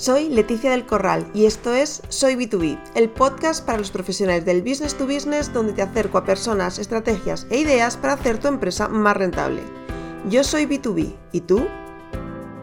[0.00, 4.62] Soy Leticia del Corral y esto es Soy B2B, el podcast para los profesionales del
[4.62, 8.88] business to business donde te acerco a personas, estrategias e ideas para hacer tu empresa
[8.88, 9.60] más rentable.
[10.30, 11.66] Yo soy B2B, ¿y tú?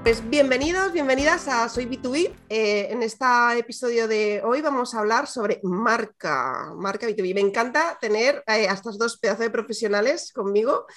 [0.02, 2.31] Pues bienvenidos, bienvenidas a Soy B2B.
[2.50, 3.26] Eh, en este
[3.60, 7.35] episodio de hoy vamos a hablar sobre marca, marca B2B.
[7.35, 10.88] Me encanta tener eh, a estos dos pedazos de profesionales conmigo.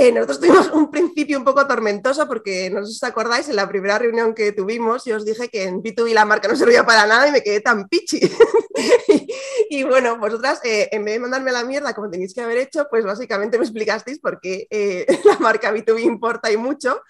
[0.00, 3.98] Eh, nosotros tuvimos un principio un poco tormentoso porque no os acordáis, en la primera
[3.98, 7.26] reunión que tuvimos yo os dije que en B2B la marca no servía para nada
[7.26, 8.20] y me quedé tan pichi.
[9.70, 13.04] y, bueno, vosotras, en vez de mandarme la mierda como tenéis que haber hecho, pues
[13.04, 14.68] básicamente me explicasteis por qué
[15.24, 17.02] la marca B2B importa y mucho.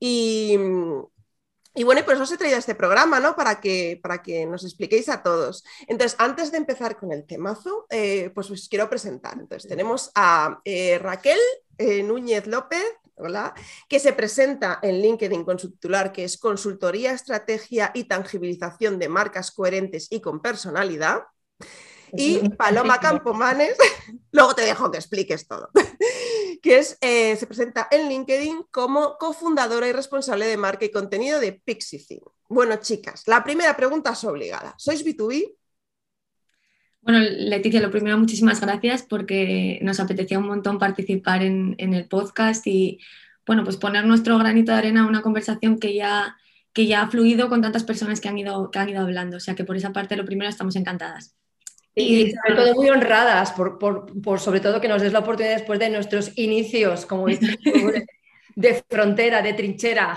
[0.00, 0.58] Y,
[1.74, 3.36] y bueno, por eso os he traído este programa, ¿no?
[3.36, 5.64] Para que, para que nos expliquéis a todos.
[5.86, 9.34] Entonces, antes de empezar con el temazo, eh, pues os quiero presentar.
[9.38, 11.38] Entonces, tenemos a eh, Raquel
[11.78, 13.54] eh, Núñez López, ¿hola?
[13.88, 19.08] que se presenta en LinkedIn con su titular, que es Consultoría, Estrategia y Tangibilización de
[19.08, 21.22] Marcas Coherentes y con Personalidad.
[22.12, 23.76] Y Paloma Campomanes,
[24.32, 25.70] luego te dejo que expliques todo
[26.60, 31.40] que es, eh, se presenta en LinkedIn como cofundadora y responsable de marca y contenido
[31.40, 34.74] de Pixie Bueno, chicas, la primera pregunta es obligada.
[34.78, 35.56] ¿Sois B2B?
[37.02, 42.66] Bueno, Leticia, lo primero, muchísimas gracias porque nos apetecía un montón participar en, el podcast
[42.66, 43.00] y,
[43.46, 46.36] bueno, pues poner nuestro granito de arena a una conversación que ya,
[46.74, 49.38] que ya ha fluido con tantas personas que han, ido, que han ido hablando.
[49.38, 51.34] O sea que por esa parte, lo primero, estamos encantadas.
[51.94, 55.90] Y, sobre todo muy honradas por, sobre todo que nos des la oportunidad después de
[55.90, 57.26] nuestros inicios como
[58.56, 60.16] de, frontera, de trinchera.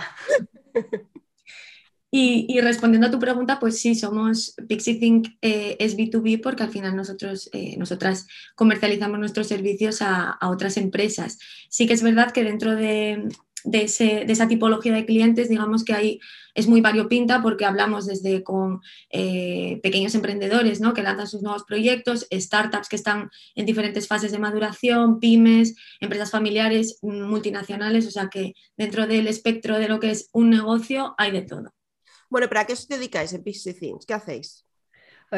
[2.16, 6.70] Y, respondiendo a tu pregunta, pues sí, somos Pixie Think eh, es B2B porque al
[6.70, 11.40] final nosotros, eh, nosotras comercializamos nuestros servicios a, otras empresas.
[11.72, 13.30] Sí que es verdad que dentro de,
[13.64, 16.20] de, esa tipología de clientes, digamos que ahí
[16.54, 20.94] es muy variopinta porque hablamos desde con eh, pequeños emprendedores ¿no?
[20.94, 26.32] que lanzan sus nuevos proyectos, startups que están en diferentes fases de maduración, pymes, empresas
[26.32, 31.32] familiares, multinacionales, o sea que dentro del espectro de lo que es un negocio hay
[31.32, 31.74] de todo.
[32.30, 34.06] Bueno, ¿pero a qué os dedicáis en PC Things?
[34.06, 34.66] ¿Qué hacéis?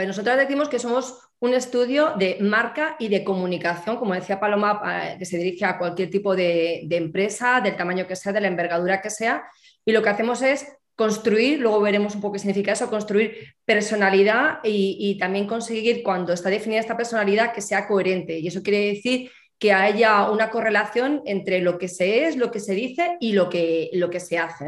[0.04, 5.16] Nosotros decimos que somos un estudio de marca y de comunicación, como decía Paloma, eh,
[5.20, 9.02] que se dirige a cualquier tipo de, empresa, del tamaño que sea, de la envergadura
[9.02, 9.44] que sea,
[9.86, 14.60] y lo que hacemos es construir, luego veremos un poco qué significa eso, construir personalidad
[14.64, 18.40] y, también conseguir cuando está definida esta personalidad que sea coherente.
[18.40, 19.30] Y eso quiere decir
[19.60, 23.50] que haya una correlación entre lo que se es, lo que se dice y lo
[23.50, 24.66] que, lo que se hace.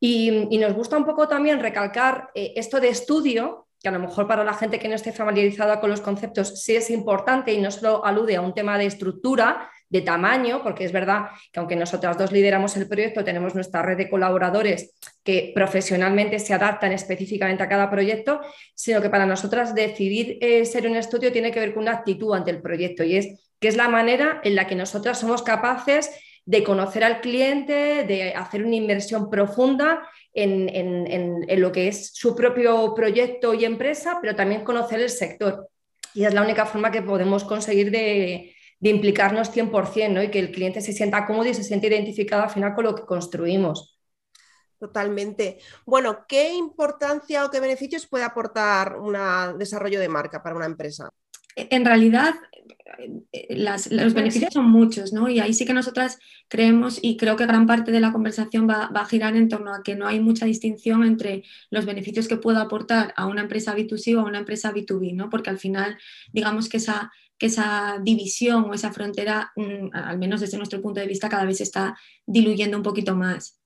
[0.00, 4.26] Y, nos gusta un poco también recalcar eh, esto de estudio, que a lo mejor
[4.26, 7.70] para la gente que no esté familiarizada con los conceptos sí es importante y no
[7.70, 12.16] solo alude a un tema de estructura, de tamaño, porque es verdad que aunque nosotras
[12.16, 17.68] dos lideramos el proyecto, tenemos nuestra red de colaboradores que profesionalmente se adaptan específicamente a
[17.68, 18.40] cada proyecto,
[18.74, 22.34] sino que para nosotras decidir eh, ser un estudio tiene que ver con una actitud
[22.34, 26.10] ante el proyecto y es que es la manera en la que nosotras somos capaces
[26.46, 32.94] de conocer al cliente, de hacer una inversión profunda en, lo que es su propio
[32.94, 35.68] proyecto y empresa, pero también conocer el sector.
[36.12, 40.22] Y es la única forma que podemos conseguir de, implicarnos 100% ¿no?
[40.22, 42.94] y que el cliente se sienta cómodo y se siente identificado al final con lo
[42.94, 43.98] que construimos.
[44.78, 45.58] Totalmente.
[45.86, 49.16] Bueno, ¿qué importancia o qué beneficios puede aportar un
[49.58, 51.08] desarrollo de marca para una empresa?
[51.56, 52.34] En realidad,
[53.32, 53.56] eh,
[53.90, 55.28] los beneficios son muchos, ¿no?
[55.28, 58.84] Y ahí sí que nosotras creemos y creo que gran parte de la conversación va,
[58.84, 62.62] a girar en torno a que no hay mucha distinción entre los beneficios que pueda
[62.62, 65.30] aportar a una empresa B2C o a una empresa B2B, ¿no?
[65.30, 65.96] Porque al final,
[66.32, 71.00] digamos que esa, que esa división o esa frontera, mm, al menos desde nuestro punto
[71.00, 73.60] de vista, cada vez se está diluyendo un poquito más.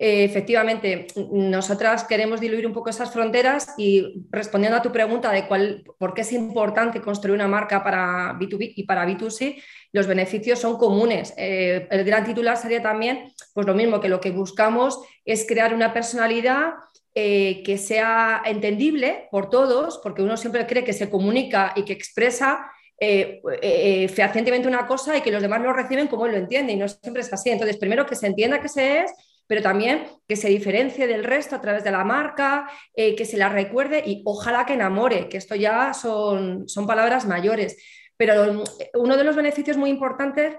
[0.00, 5.48] Eh, efectivamente, nosotras queremos diluir un poco esas fronteras y respondiendo a tu pregunta de
[5.48, 9.60] cuál, por qué es importante construir una marca para B2B y para B2C,
[9.92, 11.34] los beneficios son comunes.
[11.36, 15.74] Eh, el gran titular sería también, pues lo mismo que lo que buscamos es crear
[15.74, 16.74] una personalidad
[17.16, 21.92] eh, que sea entendible por todos, porque uno siempre cree que se comunica y que
[21.92, 22.70] expresa
[23.00, 26.88] fehacientemente una cosa y que los demás lo reciben como él lo entiende y no
[26.88, 27.50] siempre es así.
[27.50, 29.12] Entonces, primero que se entienda que se es
[29.48, 33.38] pero también que se diferencie del resto a través de la marca, eh, que se
[33.38, 37.82] la recuerde y ojalá que enamore, que esto ya son, son palabras mayores.
[38.16, 38.64] Pero mm,
[38.94, 40.56] uno de los beneficios muy importantes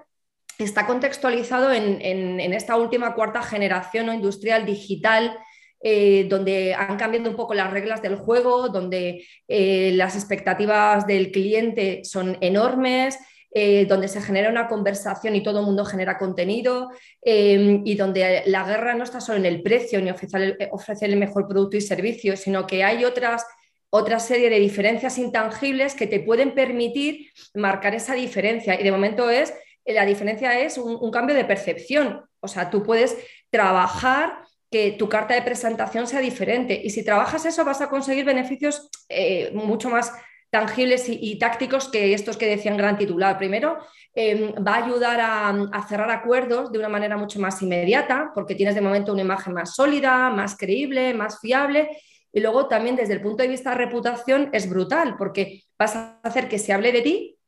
[0.57, 5.38] está contextualizado en, esta última cuarta generación industrial digital,
[5.81, 11.31] eh, donde han cambiado un poco las reglas del juego, donde eh, las expectativas del
[11.31, 13.18] cliente son enormes,
[13.51, 16.91] eh, donde se genera una conversación y todo el mundo genera contenido
[17.21, 21.47] em, y donde la guerra no está solo en el precio ni ofrecer el, mejor
[21.47, 23.45] producto y servicio, sino que hay otras
[23.91, 28.79] otra serie de diferencias intangibles que te pueden permitir marcar esa diferencia.
[28.79, 29.51] Y de momento es,
[29.83, 32.21] la diferencia es un cambio de percepción.
[32.39, 33.17] O sea, tú puedes
[33.49, 36.79] trabajar que tu carta de presentación sea diferente.
[36.83, 40.13] Y si trabajas eso, vas a conseguir beneficios eh, mucho más
[40.49, 43.37] tangibles y, tácticos que estos que decían gran titular.
[43.37, 43.77] Primero,
[44.13, 48.75] em, va a ayudar a, cerrar acuerdos de una manera mucho más inmediata, porque tienes
[48.75, 51.89] de momento una imagen más sólida, más creíble, más fiable.
[52.31, 56.19] Y luego también desde el punto de vista de reputación es brutal, porque vas a
[56.23, 57.39] hacer que se hable de ti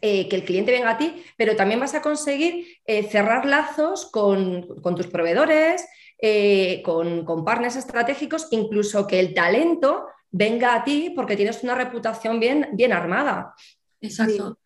[0.00, 4.08] eh, que el cliente venga a ti, pero también vas a conseguir eh, cerrar lazos
[4.12, 4.64] con,
[4.94, 5.88] tus proveedores,
[6.22, 11.74] eh, con, con, partners estratégicos, incluso que el talento venga a ti porque tienes una
[11.74, 13.54] reputación bien, bien armada.
[14.00, 14.58] Exacto.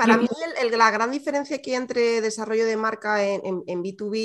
[0.00, 0.26] Para mí
[0.78, 4.16] la gran diferencia aquí entre desarrollo de marca en, B2B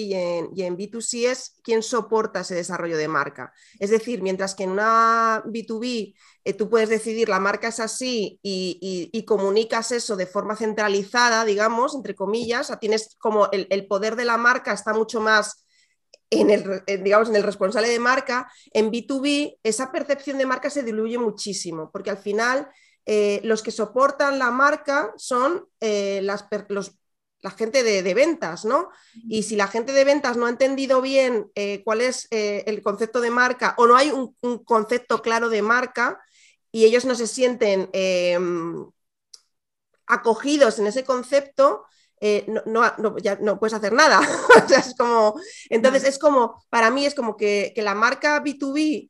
[0.54, 3.52] y en, B2C es quién soporta ese desarrollo de marca.
[3.78, 6.16] Es decir, mientras que en una B2B
[6.46, 11.94] eh, tú puedes decidir la marca es así y, comunicas eso de forma centralizada, digamos,
[11.94, 15.65] entre comillas, tienes como el, poder de la marca está mucho más
[16.30, 20.83] en el, digamos, en el responsable de marca, en B2B esa percepción de marca se
[20.83, 22.69] diluye muchísimo, porque al final
[23.06, 26.48] eh, los que soportan la marca son eh, las,
[27.42, 28.89] la gente de, ventas, ¿no?
[29.27, 33.22] Y si la gente de ventas no ha entendido bien eh, cuál es el concepto
[33.22, 36.19] de marca o no hay un, concepto claro de marca
[36.72, 38.86] y ellos no se sienten em,
[40.07, 41.86] acogidos en ese concepto,
[42.68, 44.20] no, ya no puedes hacer nada.
[44.78, 45.40] es como,
[45.70, 49.10] entonces es como, para mí es como que, que la marca B2B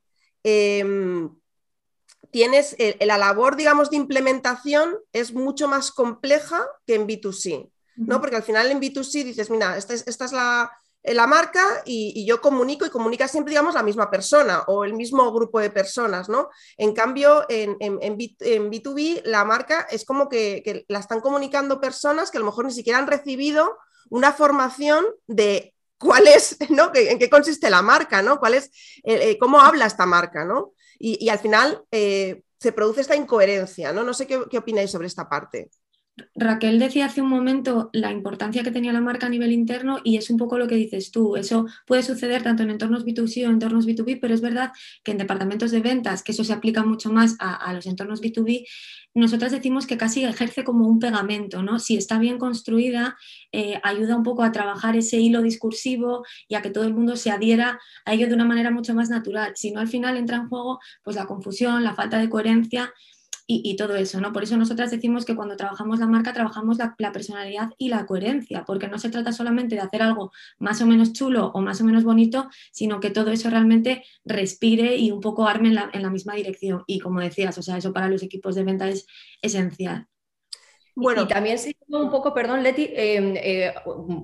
[2.35, 8.19] tienes eh, la labor, digamos, de implementación es mucho más compleja que en B2C, ¿no?
[8.19, 11.81] Porque al final en B2C dices, mira, esta es, esta es la, eh, la, marca
[11.85, 15.69] y, yo comunico y comunica siempre, digamos, la misma persona o el mismo grupo de
[15.69, 16.49] personas, ¿no?
[16.77, 21.21] En cambio, en, en, en, B, 2 b la marca es como que, la están
[21.21, 23.77] comunicando personas que a lo mejor ni siquiera han recibido
[24.09, 26.91] una formación de cuál es, ¿no?
[26.93, 28.39] ¿En qué consiste la marca, ¿no?
[28.39, 28.71] ¿Cuál es,
[29.03, 30.73] eh, cómo habla esta marca, ¿no?
[30.99, 34.03] y, al final eh, se produce esta incoherencia, ¿no?
[34.03, 35.69] No sé qué, qué opináis sobre esta parte.
[36.33, 40.15] Raquel decía hace un momento la importancia que tenía la marca a nivel interno y
[40.15, 41.35] es un poco lo que dices tú.
[41.35, 44.71] Eso puede suceder tanto en entornos B2C o entornos B2B, pero es verdad
[45.03, 48.65] que en departamentos de ventas, que eso se aplica mucho más a, los entornos B2B,
[49.13, 51.79] nosotras decimos que casi ejerce como un pegamento, ¿no?
[51.79, 53.17] Si está bien construida,
[53.51, 57.15] eh, ayuda un poco a trabajar ese hilo discursivo y a que todo el mundo
[57.15, 59.53] se adhiera a ello de una manera mucho más natural.
[59.55, 62.93] Si no, al final entra en juego pues la confusión, la falta de coherencia
[63.47, 64.33] y, todo eso, ¿no?
[64.33, 68.65] Por eso nosotras decimos que cuando trabajamos la marca trabajamos la, personalidad y la coherencia,
[68.65, 71.83] porque no se trata solamente de hacer algo más o menos chulo o más o
[71.83, 76.01] menos bonito, sino que todo eso realmente respire y un poco arme en la, en
[76.01, 76.83] la misma dirección.
[76.87, 79.05] Y como decías, o sea, eso para los equipos de venta es
[79.41, 80.07] esencial.
[80.95, 83.73] Bueno, y también se un poco, perdón, Leti, em, eh,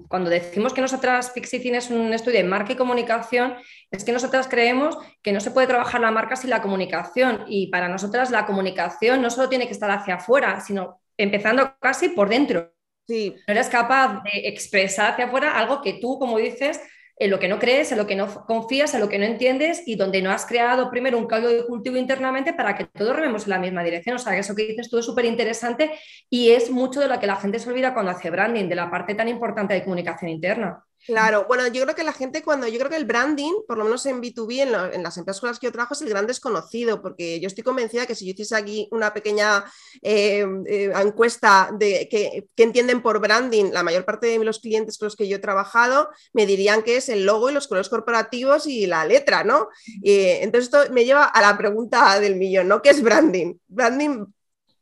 [0.08, 3.56] cuando decimos que nosotras Pixicin es un estudio de marca y comunicación,
[3.92, 7.44] es que nosotras creemos que no se puede trabajar la marca sin la comunicación.
[7.48, 12.10] Y para nosotras la comunicación no solo tiene que estar hacia afuera, sino empezando casi
[12.10, 12.74] por dentro.
[13.06, 13.36] Sí.
[13.48, 16.80] No eres capaz de expresar hacia afuera algo que tú, como dices,
[17.22, 19.84] en lo que no crees, en lo que no confías, en lo que no entiendes
[19.86, 23.44] y donde no has creado primero un caldo de cultivo internamente para que todos rememos
[23.44, 24.16] en la misma dirección.
[24.16, 25.92] O sea, eso que dices tú es súper interesante
[26.32, 28.90] y es mucho de lo que la gente se olvida cuando hace branding, de la
[28.90, 30.84] parte tan importante de comunicación interna.
[31.08, 33.86] Claro, bueno, yo creo que la gente cuando, yo creo que el branding, por lo
[33.86, 37.02] menos en B2B, en, las empresas con las que yo trabajo, es el gran desconocido,
[37.02, 39.66] porque yo estoy convencida que si yo hiciese aquí una pequeña
[40.04, 45.08] eh, eh, encuesta de que, entienden por branding, la mayor parte de los clientes con
[45.08, 48.68] los que yo he trabajado me dirían que es el logo y los colores corporativos
[48.68, 49.70] y la letra, ¿no?
[50.04, 52.82] Y, entonces esto me lleva a la pregunta del millón, ¿no?
[52.84, 53.56] ¿Qué es branding?
[53.68, 54.26] ¿Branding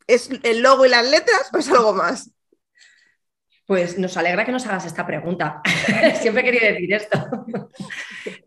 [0.05, 2.29] es el logo y las letras o es algo más?
[3.69, 5.61] Pues nos alegra que nos hagas esta pregunta.
[6.21, 7.45] Siempre quería decir esto.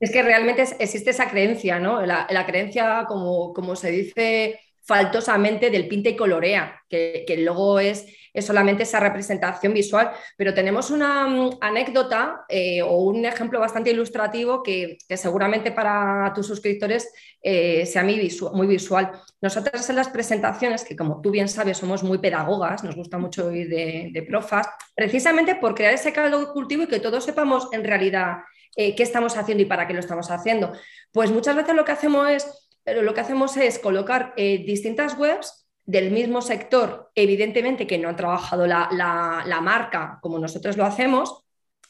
[0.00, 2.04] es que realmente existe esa creencia, ¿no?
[2.04, 8.06] La, creencia, como, como, se dice faltosamente, del pinta y colorea, que, que luego es
[8.32, 10.10] es solamente esa representación visual.
[10.36, 16.46] Pero tenemos una mm, anécdota eh, o un ejemplo bastante ilustrativo que, seguramente para tus
[16.46, 17.12] suscriptores
[17.42, 19.12] eh, sea muy visual, muy visual.
[19.40, 23.46] Nosotras en las presentaciones, que como tú bien sabes somos muy pedagogas, nos gusta mucho
[23.46, 28.36] oír de, profas, precisamente por crear ese caldo cultivo y que todos sepamos en realidad
[28.76, 30.72] eh, qué estamos haciendo y para qué lo estamos haciendo.
[31.12, 36.10] Pues muchas veces lo que hacemos es, lo que hacemos es colocar distintas webs del
[36.10, 41.44] mismo sector, evidentemente que no han trabajado la, marca como nosotros lo hacemos,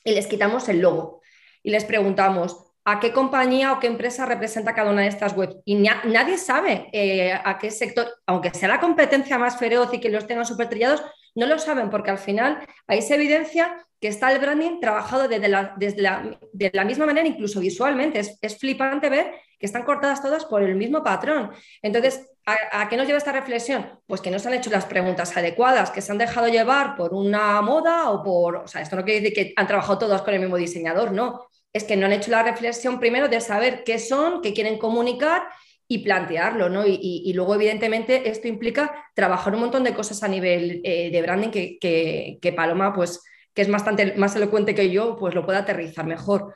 [0.04, 1.20] y les quitamos el logo
[1.62, 5.56] y les preguntamos, a qué compañía o qué empresa representa cada una de estas webs.
[5.64, 10.08] Y nadie sabe eh, a qué sector, aunque sea la competencia más feroz y que
[10.08, 11.02] los tengan súper trillados,
[11.34, 15.48] no lo saben porque al final ahí se evidencia que está el branding trabajado desde
[15.48, 18.18] la, de la misma manera, incluso visualmente.
[18.18, 21.52] Es, flipante ver que están cortadas todas por el mismo patrón.
[21.80, 24.00] Entonces, ¿a, qué nos lleva esta reflexión?
[24.08, 27.14] Pues que no se han hecho las preguntas adecuadas, que se han dejado llevar por
[27.14, 28.56] una moda o por...
[28.56, 31.46] O sea, esto no quiere decir que han trabajado todas con el mismo diseñador, no.
[31.72, 35.44] Es que no han hecho la reflexión primero de saber qué son, qué quieren comunicar
[35.92, 36.84] y plantearlo, ¿no?
[36.86, 41.50] Y, luego, evidentemente, esto implica trabajar un montón de cosas a nivel eh, de branding
[41.50, 43.22] que, que Paloma, pues
[43.54, 46.54] que es bastante más elocuente que yo, pues lo pueda aterrizar mejor.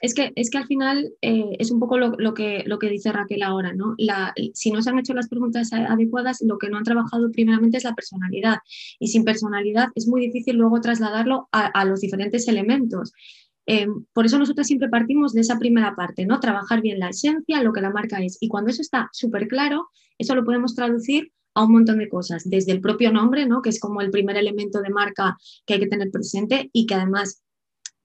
[0.00, 3.12] Es que, es que al final eh, es un poco lo, que, lo que dice
[3.12, 3.94] Raquel ahora, ¿no?
[3.98, 7.76] La, si no se han hecho las preguntas adecuadas, lo que no han trabajado primeramente
[7.76, 8.58] es la personalidad.
[8.98, 13.12] Y sin personalidad es muy difícil luego trasladarlo a, los diferentes elementos.
[13.72, 16.40] Eh, por eso nosotros siempre partimos de esa primera parte, ¿no?
[16.40, 18.36] Trabajar bien la esencia, lo que la marca es.
[18.40, 22.42] Y cuando eso está súper claro, eso lo podemos traducir a un montón de cosas,
[22.50, 23.62] desde el propio nombre, ¿no?
[23.62, 25.36] que es como el primer elemento de marca
[25.66, 27.44] que hay que tener presente y que además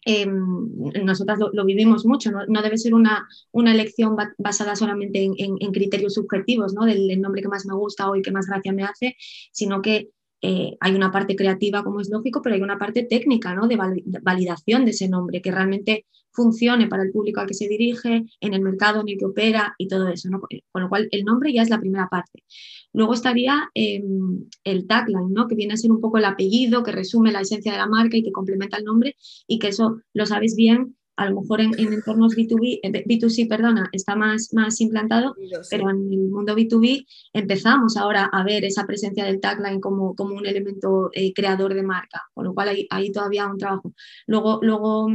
[0.06, 6.76] eh, nosotras lo, vivimos mucho, no, debe ser una, elección basada solamente en, criterios subjetivos,
[6.76, 6.86] ¿no?
[6.86, 9.16] del nombre que más me gusta o el que más gracia me hace,
[9.52, 10.10] sino que
[10.48, 13.68] eh, hay una parte creativa, como es lógico, pero hay una parte técnica, ¿no?
[13.68, 13.80] De
[14.22, 18.54] validación de ese nombre, que realmente funcione para el público al que se dirige, en
[18.54, 20.42] el mercado en el que opera y todo eso, ¿no?
[20.72, 22.44] Con lo cual, el nombre ya es la primera parte.
[22.94, 25.48] Luego estaría em, el tagline, ¿no?
[25.48, 28.16] Que viene a ser un poco el apellido, que resume la esencia de la marca
[28.16, 29.16] y que complementa el nombre
[29.48, 34.16] y que eso lo sabes bien a lo mejor en, entornos B2B, B2C, perdona, está
[34.16, 35.36] más, más implantado,
[35.70, 40.36] pero en el mundo B2B empezamos ahora a ver esa presencia del tagline como, como
[40.36, 43.94] un elemento eh, creador de marca, con lo cual hay, hay todavía un trabajo.
[44.28, 45.10] Luego, luego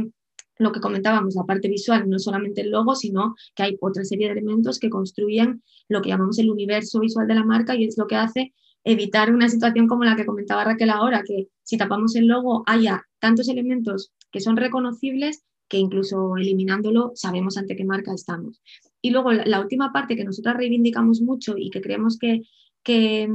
[0.57, 4.27] lo que comentábamos, la parte visual, no solamente el logo, sino que hay otra serie
[4.27, 7.97] de elementos que construyen lo que llamamos el universo visual de la marca y es
[7.97, 8.53] lo que hace
[8.83, 13.03] evitar una situación como la que comentaba Raquel ahora, que si tapamos el logo haya
[13.19, 18.61] tantos elementos que son reconocibles que incluso eliminándolo sabemos ante qué marca estamos.
[19.01, 22.41] Y luego la, última parte que nosotros reivindicamos mucho y que creemos que,
[22.83, 23.29] que,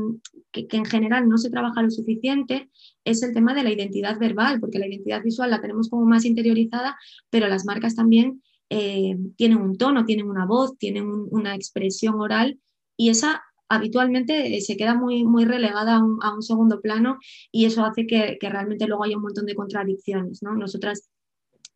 [0.52, 2.68] en general no se trabaja lo suficiente
[3.04, 6.26] es el tema de la identidad verbal, porque la identidad visual la tenemos como más
[6.26, 6.98] interiorizada,
[7.30, 12.60] pero las marcas también eh, tienen un tono, tienen una voz, tienen una expresión oral
[12.98, 17.18] y esa habitualmente se queda muy, muy relegada a un, segundo plano
[17.50, 20.42] y eso hace que, que, realmente luego haya un montón de contradicciones.
[20.42, 20.54] ¿no?
[20.54, 21.08] Nosotras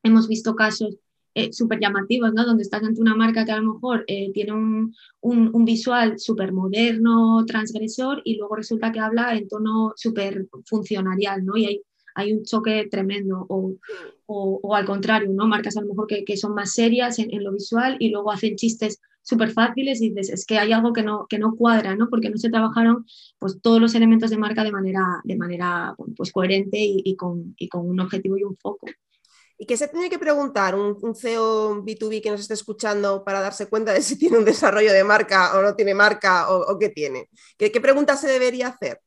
[0.02, 0.96] hemos visto casos
[1.34, 2.44] eh, súper llamativos, ¿no?
[2.44, 6.52] Donde estás ante una marca que a lo mejor eh, tiene un, un, visual súper
[6.52, 11.56] moderno, transgresor, y luego resulta que habla en tono súper funcionarial, ¿no?
[11.56, 11.82] Y hay,
[12.16, 13.76] hay un choque tremendo, o,
[14.26, 15.46] o, al contrario, ¿no?
[15.46, 18.32] Marcas a lo mejor que, que son más serias en, en, lo visual y luego
[18.32, 21.94] hacen chistes súper fáciles y dices, es que hay algo que no, que no cuadra,
[21.94, 22.08] ¿no?
[22.08, 23.06] Porque no se trabajaron
[23.38, 27.54] pues, todos los elementos de marca de manera, de manera pues, coherente y, y, con,
[27.56, 28.88] y con un objetivo y un foco.
[29.62, 33.68] ¿Y qué se tiene que preguntar un, CEO B2B que nos esté escuchando para darse
[33.68, 37.28] cuenta de si tiene un desarrollo de marca o no tiene marca o, qué tiene?
[37.58, 39.02] ¿Qué, pregunta se debería hacer?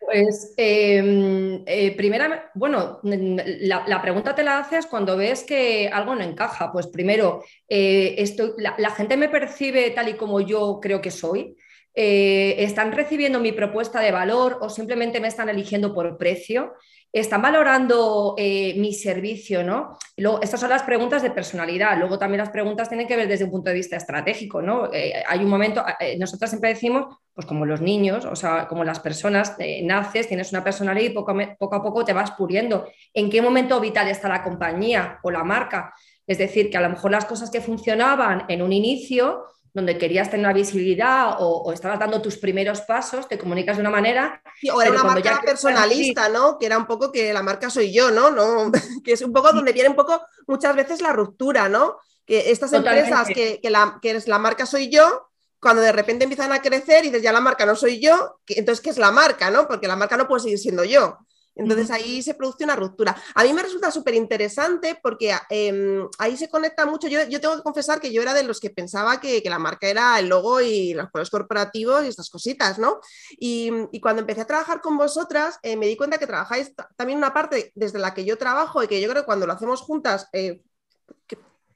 [0.00, 6.22] Pues, em, eh, primera, bueno, la, pregunta te la haces cuando ves que algo no
[6.22, 6.70] encaja.
[6.70, 8.22] Pues primero, eh,
[8.58, 11.56] la, gente me percibe tal y como yo creo que soy.
[12.00, 16.74] Eh, ¿Están recibiendo mi propuesta de valor o simplemente me están eligiendo por precio?
[17.10, 19.96] están valorando eh, mi servicio, ¿no?
[20.42, 21.98] Estas son las preguntas de personalidad.
[21.98, 24.92] Luego también las preguntas tienen que ver desde un punto de vista estratégico, ¿no?
[24.92, 25.82] Eh, hay un momento,
[26.18, 30.62] nosotros siempre decimos, pues como los niños, o sea, como las personas, naces, tienes una
[30.62, 32.86] personalidad y poco a, poco a poco te vas puriendo.
[33.14, 35.94] ¿En qué momento vital está la compañía o la marca?
[36.26, 40.30] Es decir, que a lo mejor las cosas que funcionaban en un inicio donde querías
[40.30, 44.42] tener una visibilidad o, estabas dando tus primeros pasos, te comunicas de una manera.
[44.72, 46.58] o era una marca personalista, ¿no?
[46.58, 48.30] Que era un poco que la marca soy yo, ¿no?
[48.30, 48.70] no
[49.04, 51.96] que es un poco donde viene un poco muchas veces la ruptura, ¿no?
[52.26, 56.52] Que estas empresas que, la, que es la marca soy yo, cuando de repente empiezan
[56.52, 59.50] a crecer y dices ya la marca no soy yo, entonces ¿qué es la marca,
[59.50, 59.66] no?
[59.66, 61.18] Porque la marca no puede seguir siendo yo.
[61.58, 63.16] Entonces ahí se produce una ruptura.
[63.34, 67.08] A mí me resulta súper interesante porque em, ahí se conecta mucho.
[67.08, 70.18] Yo, tengo que confesar que yo era de los que pensaba que, la marca era
[70.18, 73.00] el logo y los colores corporativos y estas cositas, ¿no?
[73.30, 77.32] Y, cuando empecé a trabajar con vosotras, eh, me di cuenta que trabajáis también una
[77.32, 80.28] parte desde la que yo trabajo y que yo creo que cuando lo hacemos juntas,
[80.32, 80.62] eh,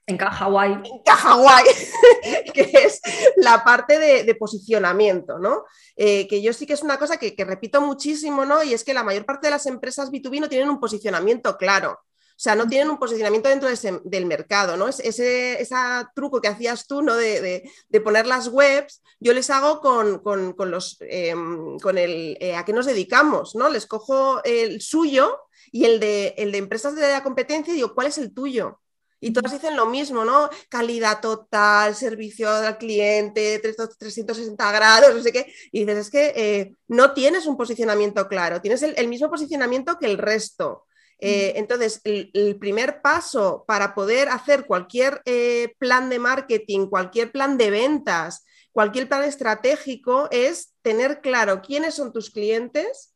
[0.05, 0.71] En guay.
[0.73, 1.65] En guay,
[2.53, 2.99] que es
[3.37, 5.63] la parte de, posicionamiento, ¿no?
[5.95, 8.63] Eh, que yo sí que es una cosa que, repito muchísimo, ¿no?
[8.63, 11.99] Y es que la mayor parte de las empresas B2B no tienen un posicionamiento claro.
[12.35, 13.69] O sea, no tienen un posicionamiento dentro
[14.03, 14.89] del mercado, ¿no?
[14.89, 15.75] Ese, ese
[16.13, 17.15] truco que hacías tú, ¿no?
[17.15, 17.63] De,
[18.03, 20.21] poner las webs, yo les hago con,
[20.69, 23.69] los, em, con el eh, a qué nos dedicamos, ¿no?
[23.69, 25.39] Les cojo el suyo
[25.71, 28.81] y el de, el de empresas de la competencia y digo, ¿cuál es el tuyo?
[29.23, 30.49] Y todas dicen lo mismo, ¿no?
[30.67, 35.53] Calidad total, servicio al cliente, 360 grados, no sé qué.
[35.71, 40.07] Y dices, es que eh, no tienes un posicionamiento claro, tienes el, mismo posicionamiento que
[40.07, 40.87] el resto.
[41.19, 47.57] Eh, entonces, el, primer paso para poder hacer cualquier eh, plan de marketing, cualquier plan
[47.57, 53.13] de ventas, cualquier plan estratégico es tener claro quiénes son tus clientes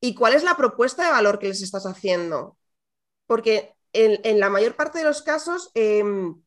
[0.00, 2.56] y cuál es la propuesta de valor que les estás haciendo.
[3.26, 6.40] Porque en, la mayor parte de los casos em,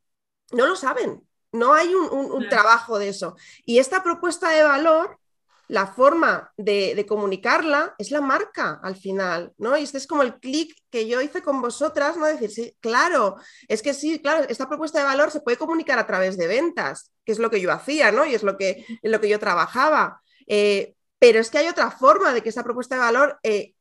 [0.51, 3.35] no lo saben, no hay un, trabajo de eso.
[3.65, 5.19] Y esta propuesta de valor,
[5.67, 9.77] la forma de, comunicarla es la marca al final, ¿no?
[9.77, 12.25] Y este es como el clic que yo hice con vosotras, ¿no?
[12.25, 13.37] Decir, sí, claro,
[13.67, 17.11] es que sí, claro, esta propuesta de valor se puede comunicar a través de ventas,
[17.23, 18.25] que es lo que yo hacía, ¿no?
[18.25, 20.21] Y es lo que, en lo que yo trabajaba.
[20.47, 23.73] Eh, pero es que hay otra forma de que esa propuesta de valor eh,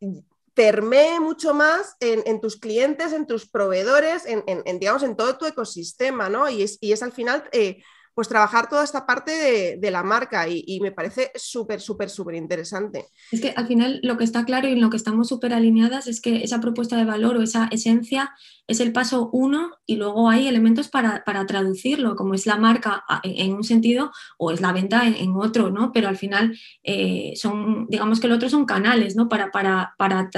[0.55, 6.29] permee mucho más en, tus clientes, en tus proveedores, en, digamos, en todo tu ecosistema,
[6.29, 6.49] ¿no?
[6.49, 7.83] Y es, y es al final eh,
[8.15, 13.07] pues trabajar toda esta parte de, la marca y, me parece súper, súper, súper interesante.
[13.31, 16.07] Es que al final lo que está claro y en lo que estamos súper alineadas
[16.07, 18.33] es que esa propuesta de valor o esa esencia
[18.67, 23.53] es el paso uno y luego hay elementos para, traducirlo, como es la marca en
[23.53, 25.93] un sentido o es la venta en, otro, ¿no?
[25.93, 29.29] Pero al final eh, son, digamos que el otro son canales, ¿no?
[29.29, 30.31] Para, para, para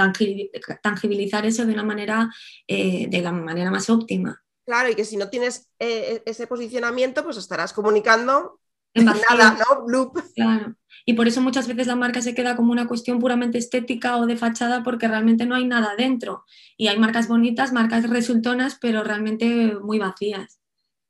[0.83, 2.31] tangibilizar eso de una manera,
[2.67, 4.43] eh, de la manera más óptima.
[4.67, 8.61] Claro, y que si no tienes eh, e-, ese posicionamiento, pues estarás comunicando
[8.95, 9.87] en nada, ¿no?
[9.87, 10.19] Loop.
[10.35, 10.75] Claro.
[11.05, 14.27] Y por eso muchas veces la marca se queda como una cuestión puramente estética o
[14.27, 16.45] de fachada porque realmente no hay nada dentro.
[16.77, 20.59] Y hay marcas bonitas, marcas resultonas, pero realmente muy vacías.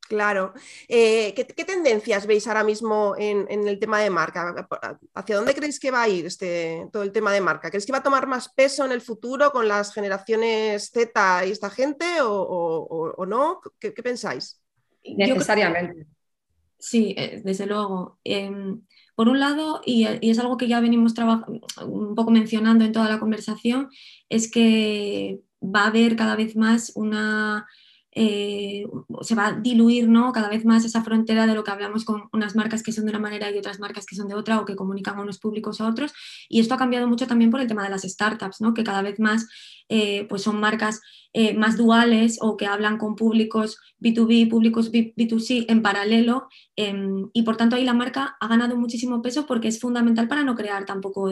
[0.08, 0.54] Claro.
[0.88, 4.66] Eh, ¿qué, tendencias veis ahora mismo en, el tema de marca?
[5.14, 7.70] ¿Hacia dónde creéis que va a ir este, todo el tema de marca?
[7.70, 11.50] ¿Creéis que va a tomar más peso en el futuro con las generaciones Z y
[11.50, 13.60] esta gente o, no?
[13.80, 14.60] ¿Qué, pensáis?
[15.04, 16.06] Necesariamente.
[16.78, 18.18] Sí, eh, desde luego.
[18.22, 18.82] Em,
[19.14, 21.14] por un lado, y, y, es algo que ya venimos
[21.82, 23.88] un poco mencionando en toda la conversación,
[24.28, 27.66] es que va a haber cada vez más una
[28.18, 28.86] eh,
[29.20, 30.32] se va a diluir ¿no?
[30.32, 33.10] cada vez más esa frontera de lo que hablamos con unas marcas que son de
[33.10, 35.82] una manera y otras marcas que son de otra o que comunican a unos públicos
[35.82, 36.14] a otros.
[36.48, 38.72] Y esto ha cambiado mucho también por el tema de las startups, ¿no?
[38.72, 39.46] que cada vez más
[39.88, 41.00] eh, pues son marcas
[41.32, 46.48] eh, más duales o que hablan con públicos B2B, públicos B, 2 c en paralelo.
[46.76, 50.44] Em, y por tanto ahí la marca ha ganado muchísimo peso porque es fundamental para
[50.44, 51.30] no crear tampoco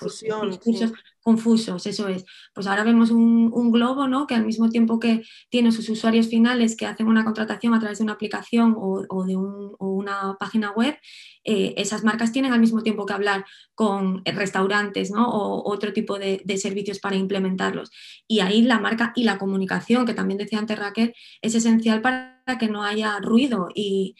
[0.00, 0.92] pues, discursos
[1.24, 2.24] confusos, eso es.
[2.54, 4.26] Pues ahora vemos un, globo ¿no?
[4.26, 7.98] que al mismo tiempo que tiene sus usuarios finales que hacen una contratación a través
[7.98, 10.96] de una aplicación o, de una página web,
[11.44, 15.28] eh, esas marcas tienen al mismo tiempo que hablar con restaurantes ¿no?
[15.28, 17.90] o otro tipo de, servicios para implementarlos.
[18.26, 22.42] Y ahí la marca y la comunicación, que también decía antes Raquel, es esencial para
[22.58, 24.16] que no haya ruido y,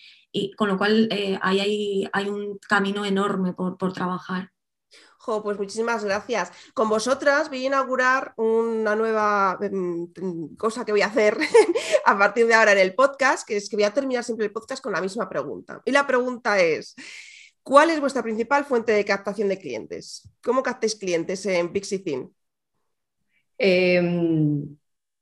[0.57, 4.54] con lo cual eh, ahí hay, un camino enorme por, por trabajar
[5.43, 6.53] pues muchísimas gracias.
[6.75, 10.09] Con vosotras voy a inaugurar una nueva em,
[10.57, 11.37] cosa que voy a hacer
[12.05, 14.53] a partir de ahora en el podcast, que es que voy a terminar siempre el
[14.53, 15.81] podcast con la misma pregunta.
[15.85, 16.95] Y la pregunta es,
[17.63, 20.29] ¿cuál es vuestra principal fuente de captación de clientes?
[20.43, 22.03] ¿Cómo captáis clientes en Pixie
[23.57, 24.77] em,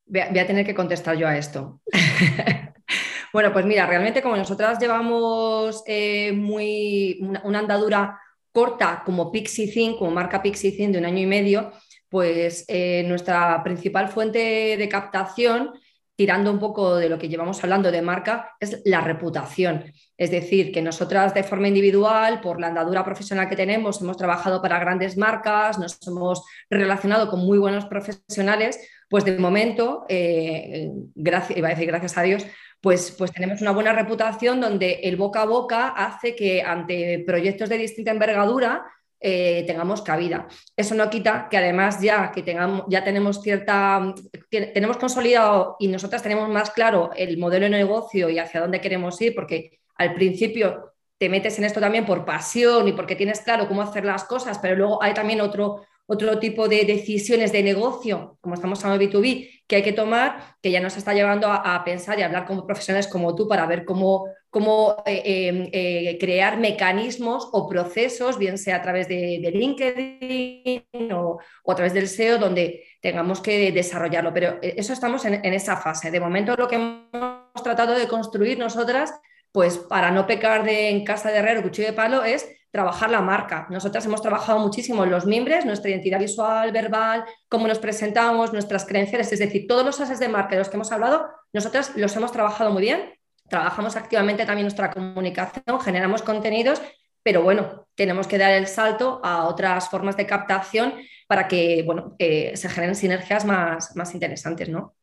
[0.06, 1.80] voy, a, tener que contestar yo a esto.
[3.32, 8.18] bueno, pues mira, realmente como nosotras llevamos eh, muy, una andadura
[8.52, 11.72] corta como Pixie como marca Pixie de un año y medio,
[12.08, 15.72] pues eh, nuestra principal fuente de captación,
[16.14, 19.90] tirando un poco de lo que llevamos hablando de marca, es la reputación.
[20.18, 24.60] Es decir, que nosotras de forma individual, por la andadura profesional que tenemos, hemos trabajado
[24.60, 31.58] para grandes marcas, nos hemos relacionado con muy buenos profesionales, pues de momento, eh, gracias,
[31.58, 32.46] iba a decir gracias a Dios,
[32.82, 37.68] pues, pues tenemos una buena reputación donde el boca a boca hace que ante proyectos
[37.68, 38.84] de distinta envergadura
[39.20, 40.48] eh, tengamos cabida.
[40.76, 44.12] Eso no quita que además ya que tengamos, ya tenemos cierta,
[44.50, 49.20] tenemos consolidado y nosotras tenemos más claro el modelo de negocio y hacia dónde queremos
[49.22, 53.68] ir, porque al principio te metes en esto también por pasión y porque tienes claro
[53.68, 58.36] cómo hacer las cosas, pero luego hay también otro, otro tipo de decisiones de negocio,
[58.40, 61.82] como estamos hablando de B2B, que hay que tomar, que ya nos está llevando a,
[61.84, 66.58] pensar y hablar con profesionales como tú para ver cómo, cómo eh, em, eh, crear
[66.58, 72.84] mecanismos o procesos, bien sea a través de, LinkedIn o, a través del SEO, donde
[73.00, 74.34] tengamos que desarrollarlo.
[74.34, 76.10] Pero eh, eso estamos en, en esa fase.
[76.10, 79.14] De momento lo que hemos tratado de construir nosotras,
[79.52, 83.20] pues para no pecar de en casa de herrero, cuchillo de palo, es trabajar la
[83.20, 83.66] marca.
[83.70, 88.86] Nosotras hemos trabajado muchísimo en los miembros, nuestra identidad visual, verbal, cómo nos presentamos, nuestras
[88.86, 92.16] creencias, es decir, todos los ases de marca de los que hemos hablado, nosotras los
[92.16, 93.12] hemos trabajado muy bien,
[93.48, 96.80] trabajamos activamente también nuestra comunicación, generamos contenidos,
[97.22, 100.94] pero bueno, tenemos que dar el salto a otras formas de captación
[101.28, 104.94] para que bueno, eh, se generen sinergias más, más interesantes, ¿no?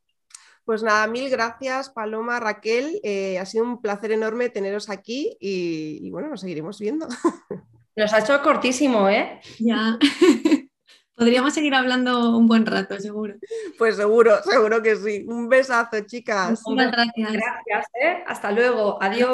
[0.69, 2.99] Pues nada, mil gracias Paloma, Raquel.
[3.01, 7.08] Eh, ha sido un placer enorme teneros aquí y, bueno, nos seguiremos viendo.
[7.95, 9.41] Nos ha hecho cortísimo, ¿eh?
[9.58, 9.97] Ya.
[11.15, 13.34] Podríamos seguir hablando un buen rato, seguro.
[13.79, 15.25] Pues seguro, seguro que sí.
[15.27, 16.62] Un besazo, chicas.
[16.67, 17.34] Muchas gracias.
[17.34, 18.23] Gracias, ¿eh?
[18.27, 19.01] Hasta luego.
[19.01, 19.34] Adiós.